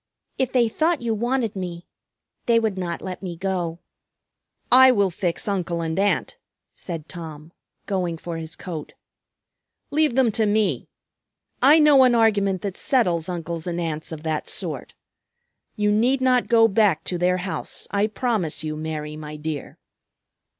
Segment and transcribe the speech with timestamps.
[0.39, 1.85] If they thought you wanted me,
[2.47, 3.77] they would not let me go."
[4.71, 6.39] "I will fix Uncle and Aunt,"
[6.73, 7.51] said Tom,
[7.85, 8.95] going for his coat.
[9.91, 10.89] "Leave them to me.
[11.61, 14.95] I know an argument that settles uncles and aunts of that sort.
[15.75, 19.77] You need not go back to their house, I promise you, Mary, my dear."